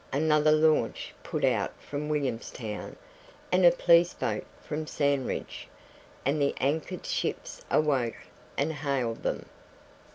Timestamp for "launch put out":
0.51-1.73